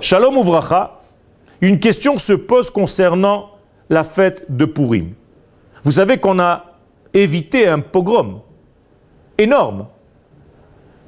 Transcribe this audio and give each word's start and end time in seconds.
Shalom 0.00 0.36
Uvracha, 0.36 1.02
une 1.60 1.78
question 1.78 2.16
se 2.16 2.32
pose 2.32 2.70
concernant 2.70 3.50
la 3.90 4.02
fête 4.02 4.46
de 4.48 4.64
Purim. 4.64 5.12
Vous 5.82 5.92
savez 5.92 6.16
qu'on 6.18 6.38
a 6.38 6.78
évité 7.12 7.68
un 7.68 7.80
pogrom 7.80 8.40
énorme 9.36 9.86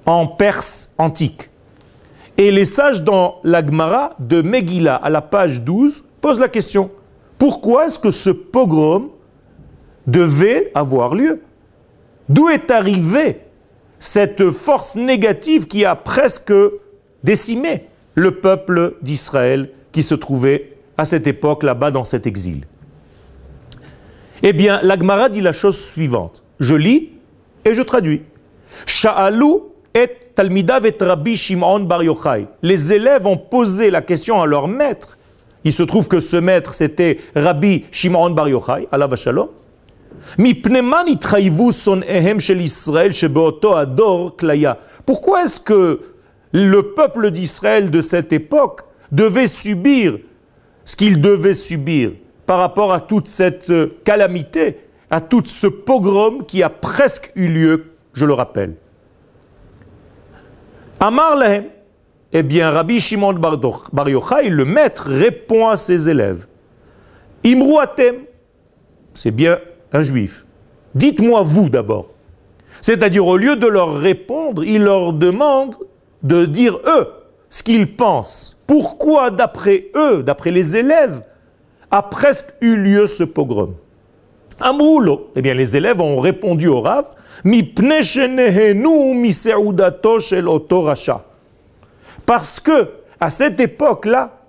en 0.05 0.27
Perse 0.27 0.93
antique. 0.99 1.49
Et 2.37 2.51
les 2.51 2.67
sages 2.67 3.03
dans 3.03 3.37
l'Agmara 3.45 4.15
de 4.19 4.43
Megillah 4.43 4.97
à 4.97 5.09
la 5.09 5.23
page 5.23 5.63
12 5.63 6.05
posent 6.21 6.39
la 6.41 6.49
question 6.49 6.91
pourquoi 7.39 7.87
est-ce 7.87 7.99
que 7.99 8.11
ce 8.11 8.31
pogrom 8.31 9.11
devait 10.07 10.71
avoir 10.75 11.15
lieu? 11.15 11.43
D'où 12.29 12.49
est 12.49 12.71
arrivée 12.71 13.41
cette 13.99 14.51
force 14.51 14.97
négative 14.97 15.67
qui 15.67 15.85
a 15.85 15.97
presque 15.97 16.53
décimé 17.25 17.89
le 18.17 18.33
peuple 18.33 18.97
d'Israël 19.03 19.71
qui 19.93 20.03
se 20.03 20.17
trouvait 20.17 20.73
à 20.99 21.05
cette 21.05 21.27
époque 21.29 21.63
là-bas 21.63 21.93
dans 21.93 22.03
cet 22.05 22.27
exil 22.27 22.67
Eh 24.43 24.53
bien, 24.53 24.81
l'Agmara 24.83 25.29
dit 25.29 25.43
la 25.43 25.53
chose 25.53 25.79
suivante. 25.79 26.43
Je 26.59 26.75
lis 26.75 27.13
et 27.65 27.75
je 27.75 27.83
traduis. 27.83 28.23
Et 29.95 30.09
Talmidav 30.35 30.85
et 30.85 30.95
Rabbi 31.01 31.37
Shimon 31.37 31.81
Bar 31.81 32.03
Yochai. 32.03 32.47
Les 32.63 32.93
élèves 32.93 33.27
ont 33.27 33.39
posé 33.39 33.91
la 33.91 34.03
question 34.03 34.43
à 34.43 34.47
leur 34.47 34.69
maître. 34.69 35.17
Il 35.65 35.73
se 35.73 35.83
trouve 35.83 36.09
que 36.09 36.21
ce 36.21 36.37
maître, 36.37 36.75
c'était 36.75 37.19
Rabbi 37.35 37.85
Shimon 37.91 38.31
Bar 38.31 38.49
Yochai, 38.49 38.89
Allah 38.93 39.09
Shalom. 39.17 39.49
Pourquoi 45.07 45.45
est-ce 45.45 45.61
que 45.61 46.01
le 46.65 46.95
peuple 46.95 47.31
d'Israël 47.31 47.91
de 47.91 48.01
cette 48.01 48.33
époque 48.33 48.81
devait 49.13 49.47
subir 49.47 50.19
ce 50.85 50.97
qu'il 50.97 51.21
devait 51.21 51.55
subir 51.55 52.13
par 52.47 52.59
rapport 52.59 52.93
à 52.93 53.01
toute 53.01 53.27
cette 53.27 53.73
calamité, 54.05 54.79
à 55.11 55.21
tout 55.21 55.43
ce 55.45 55.67
pogrom 55.67 56.47
qui 56.47 56.63
a 56.63 56.71
presque 56.71 57.31
eu 57.35 57.49
lieu, 57.49 57.85
je 58.15 58.25
le 58.25 58.33
rappelle 58.33 58.75
Amar 60.99 61.37
lahem, 61.37 61.67
eh 62.33 62.43
bien 62.43 62.71
Rabbi 62.71 63.01
Shimon 63.01 63.35
Bar 63.35 64.09
Yochai, 64.09 64.49
le 64.49 64.65
maître, 64.65 65.09
répond 65.11 65.69
à 65.69 65.77
ses 65.77 66.09
élèves. 66.09 66.47
Imru 67.45 67.79
atem, 67.79 68.17
c'est 69.13 69.31
bien 69.31 69.59
un 69.93 70.03
juif. 70.03 70.47
Dites-moi 70.95 71.43
vous 71.43 71.69
d'abord. 71.69 72.11
C'est-à-dire, 72.81 73.27
au 73.27 73.37
lieu 73.37 73.57
de 73.57 73.67
leur 73.67 73.99
répondre, 73.99 74.65
il 74.65 74.85
leur 74.85 75.13
demande 75.13 75.77
de 76.27 76.45
dire 76.45 76.79
eux 76.87 77.09
ce 77.49 77.63
qu'ils 77.63 77.97
pensent. 77.97 78.57
Pourquoi, 78.67 79.31
d'après 79.31 79.91
eux, 79.95 80.23
d'après 80.23 80.51
les 80.51 80.77
élèves, 80.77 81.23
a 81.91 82.03
presque 82.03 82.53
eu 82.61 82.77
lieu 82.77 83.07
ce 83.07 83.25
pogrom? 83.25 83.75
Amroulo, 84.61 85.31
eh 85.37 85.43
bien 85.43 85.55
les 85.55 85.77
élèves 85.77 86.01
ont 86.01 86.19
répondu 86.19 86.67
au 86.69 86.81
Rav, 86.81 87.05
parce 92.25 92.61
que, 92.61 92.91
à 93.21 93.31
cette 93.31 93.61
époque-là, 93.61 94.41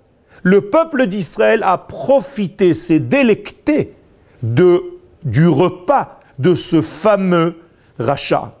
le 0.42 0.62
peuple 0.62 1.06
d'Israël 1.06 1.62
a 1.62 1.78
profité, 1.78 2.74
s'est 2.74 3.00
délecté 3.00 3.94
du 4.42 5.48
repas 5.48 6.20
de 6.38 6.54
ce 6.54 6.80
fameux 6.80 7.56
rachat. 7.98 8.57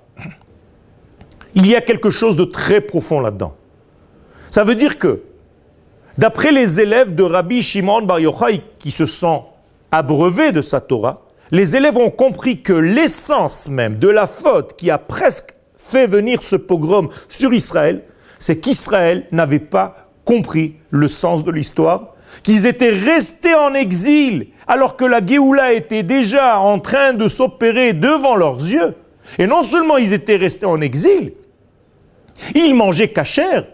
Il 1.54 1.66
y 1.66 1.74
a 1.74 1.80
quelque 1.80 2.10
chose 2.10 2.36
de 2.36 2.44
très 2.44 2.80
profond 2.80 3.20
là-dedans. 3.20 3.54
Ça 4.50 4.64
veut 4.64 4.74
dire 4.74 4.98
que, 4.98 5.22
d'après 6.16 6.52
les 6.52 6.80
élèves 6.80 7.14
de 7.14 7.22
Rabbi 7.22 7.62
Shimon 7.62 8.02
Bar 8.02 8.20
Yochai 8.20 8.62
qui 8.78 8.90
se 8.90 9.06
sont 9.06 9.44
abreuvés 9.90 10.52
de 10.52 10.60
sa 10.60 10.80
Torah, 10.80 11.22
les 11.50 11.76
élèves 11.76 11.96
ont 11.96 12.10
compris 12.10 12.60
que 12.62 12.72
l'essence 12.72 13.68
même 13.68 13.98
de 13.98 14.08
la 14.08 14.26
faute 14.26 14.76
qui 14.76 14.90
a 14.90 14.98
presque 14.98 15.54
fait 15.76 16.06
venir 16.06 16.42
ce 16.42 16.56
pogrom 16.56 17.08
sur 17.28 17.52
Israël, 17.54 18.04
c'est 18.38 18.58
qu'Israël 18.58 19.26
n'avait 19.32 19.58
pas 19.58 20.10
compris 20.24 20.76
le 20.90 21.08
sens 21.08 21.44
de 21.44 21.50
l'histoire, 21.50 22.14
qu'ils 22.42 22.66
étaient 22.66 22.90
restés 22.90 23.54
en 23.54 23.72
exil 23.74 24.48
alors 24.66 24.96
que 24.96 25.06
la 25.06 25.24
Géoula 25.24 25.72
était 25.72 26.02
déjà 26.02 26.60
en 26.60 26.78
train 26.78 27.14
de 27.14 27.26
s'opérer 27.26 27.94
devant 27.94 28.36
leurs 28.36 28.58
yeux. 28.58 28.94
Et 29.38 29.46
non 29.46 29.62
seulement 29.62 29.96
ils 29.96 30.12
étaient 30.12 30.36
restés 30.36 30.66
en 30.66 30.80
exil, 30.80 31.32
ils 32.54 32.74
mangeaient 32.74 33.08
cachère, 33.08 33.66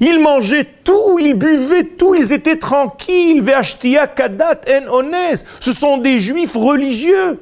ils 0.00 0.20
mangeaient 0.20 0.66
tout, 0.84 1.18
ils 1.20 1.34
buvaient 1.34 1.84
tout, 1.96 2.14
ils 2.14 2.32
étaient 2.32 2.56
tranquilles. 2.56 3.44
kadat 4.16 4.60
en 4.90 5.02
Ce 5.60 5.72
sont 5.72 5.98
des 5.98 6.18
juifs 6.18 6.56
religieux. 6.56 7.38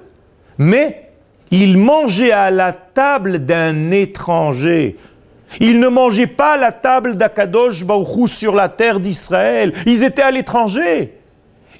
Mais 0.58 1.10
ils 1.50 1.78
mangeaient 1.78 2.32
à 2.32 2.50
la 2.50 2.72
table 2.72 3.44
d'un 3.44 3.90
étranger. 3.90 4.96
Ils 5.58 5.80
ne 5.80 5.88
mangeaient 5.88 6.26
pas 6.26 6.52
à 6.52 6.56
la 6.56 6.72
table 6.72 7.16
d'Akadosh 7.16 7.84
Baruchou 7.84 8.26
sur 8.26 8.54
la 8.54 8.68
terre 8.68 9.00
d'Israël. 9.00 9.72
Ils 9.86 10.04
étaient 10.04 10.22
à 10.22 10.30
l'étranger. 10.30 11.19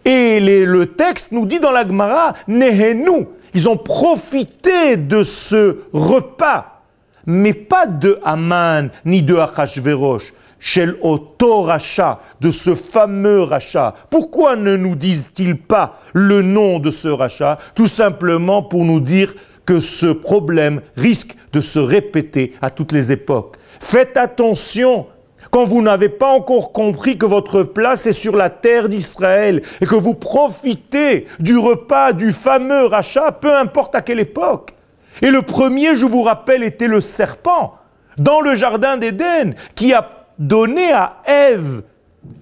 Et 0.04 0.40
le 0.40 0.86
texte 0.86 1.32
nous 1.32 1.46
dit 1.46 1.60
dans 1.60 1.72
la 1.72 1.86
Gemara, 1.86 2.34
Nehenu, 2.48 3.26
ils 3.54 3.68
ont 3.68 3.76
profité 3.76 4.96
de 4.96 5.22
ce 5.22 5.78
repas, 5.92 6.82
mais 7.26 7.52
pas 7.52 7.86
de 7.86 8.18
Haman 8.24 8.90
ni 9.04 9.22
de 9.22 9.36
Achashverosh, 9.36 10.32
Shel 10.58 10.96
Oto 11.02 11.62
Racha, 11.62 12.20
de 12.40 12.50
ce 12.50 12.74
fameux 12.74 13.42
rachat. 13.42 13.94
Pourquoi 14.10 14.56
ne 14.56 14.76
nous 14.76 14.94
disent-ils 14.94 15.58
pas 15.58 15.98
le 16.12 16.42
nom 16.42 16.78
de 16.78 16.90
ce 16.90 17.08
rachat 17.08 17.58
Tout 17.74 17.86
simplement 17.86 18.62
pour 18.62 18.84
nous 18.84 19.00
dire 19.00 19.34
que 19.66 19.80
ce 19.80 20.06
problème 20.06 20.80
risque 20.96 21.34
de 21.52 21.60
se 21.60 21.78
répéter 21.78 22.54
à 22.60 22.70
toutes 22.70 22.92
les 22.92 23.12
époques. 23.12 23.56
Faites 23.80 24.16
attention 24.16 25.06
quand 25.50 25.64
vous 25.64 25.82
n'avez 25.82 26.08
pas 26.08 26.30
encore 26.30 26.72
compris 26.72 27.18
que 27.18 27.26
votre 27.26 27.62
place 27.62 28.06
est 28.06 28.12
sur 28.12 28.36
la 28.36 28.50
terre 28.50 28.88
d'Israël 28.88 29.62
et 29.80 29.86
que 29.86 29.96
vous 29.96 30.14
profitez 30.14 31.26
du 31.38 31.58
repas 31.58 32.12
du 32.12 32.32
fameux 32.32 32.86
rachat, 32.86 33.32
peu 33.32 33.54
importe 33.54 33.94
à 33.94 34.00
quelle 34.00 34.20
époque. 34.20 34.74
Et 35.22 35.30
le 35.30 35.42
premier, 35.42 35.96
je 35.96 36.06
vous 36.06 36.22
rappelle, 36.22 36.62
était 36.62 36.86
le 36.86 37.00
serpent 37.00 37.74
dans 38.16 38.40
le 38.40 38.54
jardin 38.54 38.96
d'Éden 38.96 39.54
qui 39.74 39.92
a 39.92 40.26
donné 40.38 40.92
à 40.92 41.18
Ève 41.26 41.82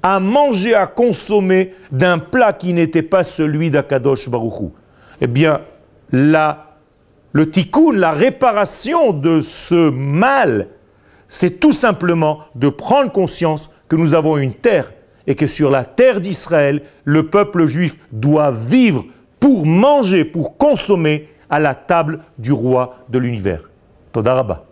à 0.03 0.21
manger, 0.21 0.75
à 0.75 0.87
consommer 0.87 1.75
d'un 1.91 2.19
plat 2.19 2.53
qui 2.53 2.73
n'était 2.73 3.03
pas 3.03 3.25
celui 3.25 3.71
d'Akadosh 3.71 4.29
Baruchou. 4.29 4.73
Eh 5.21 5.27
bien, 5.27 5.61
la, 6.13 6.67
le 7.33 7.49
tikkun, 7.49 7.93
la 7.93 8.13
réparation 8.13 9.13
de 9.13 9.41
ce 9.41 9.91
mal, 9.91 10.69
c'est 11.29 11.61
tout 11.61 11.73
simplement 11.73 12.41
de 12.55 12.69
prendre 12.69 13.13
conscience 13.13 13.71
que 13.89 13.97
nous 13.97 14.15
avons 14.15 14.39
une 14.39 14.55
terre 14.55 14.93
et 15.27 15.35
que 15.35 15.47
sur 15.47 15.71
la 15.71 15.85
terre 15.85 16.21
d'Israël, 16.21 16.83
le 17.05 17.29
peuple 17.29 17.67
juif 17.67 17.99
doit 18.11 18.51
vivre 18.51 19.05
pour 19.39 19.67
manger, 19.67 20.25
pour 20.25 20.57
consommer 20.57 21.29
à 21.51 21.61
la 21.61 21.75
table 21.75 22.21
du 22.39 22.53
roi 22.53 22.97
de 23.11 23.19
l'univers. 23.19 23.71
Todarabah. 24.13 24.68